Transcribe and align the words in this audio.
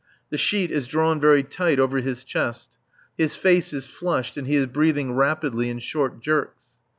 The 0.31 0.37
sheet 0.39 0.71
is 0.71 0.87
drawn 0.87 1.19
very 1.21 1.43
tight 1.43 1.79
over 1.79 1.99
his 1.99 2.23
chest; 2.23 2.75
his 3.19 3.35
face 3.35 3.71
is 3.71 3.85
flushed 3.85 4.35
and 4.35 4.47
he 4.47 4.55
is 4.55 4.65
breathing 4.65 5.11
rapidly, 5.13 5.69
in 5.69 5.77
short 5.77 6.21
jerks. 6.23 6.65